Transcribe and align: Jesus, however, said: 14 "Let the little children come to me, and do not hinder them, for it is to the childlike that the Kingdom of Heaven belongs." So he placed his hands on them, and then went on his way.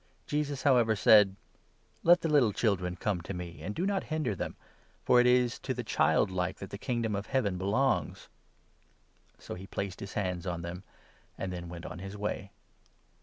Jesus, 0.25 0.63
however, 0.63 0.95
said: 0.95 1.35
14 2.01 2.01
"Let 2.01 2.21
the 2.21 2.27
little 2.29 2.51
children 2.53 2.95
come 2.95 3.21
to 3.21 3.35
me, 3.35 3.61
and 3.61 3.75
do 3.75 3.85
not 3.85 4.05
hinder 4.05 4.33
them, 4.33 4.55
for 5.05 5.19
it 5.19 5.27
is 5.27 5.59
to 5.59 5.75
the 5.75 5.83
childlike 5.83 6.57
that 6.57 6.71
the 6.71 6.79
Kingdom 6.79 7.13
of 7.15 7.27
Heaven 7.27 7.55
belongs." 7.59 8.27
So 9.37 9.53
he 9.53 9.67
placed 9.67 9.99
his 9.99 10.13
hands 10.13 10.47
on 10.47 10.63
them, 10.63 10.81
and 11.37 11.53
then 11.53 11.69
went 11.69 11.85
on 11.85 11.99
his 11.99 12.17
way. 12.17 12.49